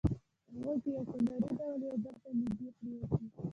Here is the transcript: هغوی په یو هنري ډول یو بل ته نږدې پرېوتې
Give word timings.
هغوی 0.53 0.77
په 0.83 0.87
یو 0.93 1.01
هنري 1.09 1.37
ډول 1.57 1.79
یو 1.87 1.95
بل 2.03 2.15
ته 2.21 2.29
نږدې 2.39 2.67
پرېوتې 2.77 3.17